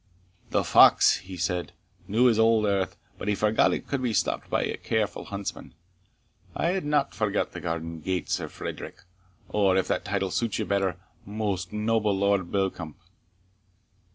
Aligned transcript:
"The 0.49 0.63
fox," 0.63 1.17
he 1.17 1.37
said, 1.37 1.73
"knew 2.07 2.25
his 2.25 2.39
old 2.39 2.65
earth, 2.65 2.97
but 3.19 3.27
he 3.27 3.35
forgot 3.35 3.71
it 3.71 3.87
could 3.87 4.01
be 4.01 4.13
stopped 4.13 4.49
by 4.49 4.63
a 4.63 4.75
careful 4.75 5.25
huntsman. 5.25 5.75
I 6.55 6.69
had 6.69 6.85
not 6.85 7.13
forgot 7.13 7.51
the 7.51 7.61
garden 7.61 7.99
gate, 7.99 8.27
Sir 8.27 8.47
Frederick 8.49 9.03
or, 9.49 9.77
if 9.77 9.87
that 9.89 10.03
title 10.03 10.31
suits 10.31 10.57
you 10.57 10.65
better, 10.65 10.97
most 11.23 11.71
noble 11.71 12.17
Lord 12.17 12.51
Beauchamp." 12.51 12.97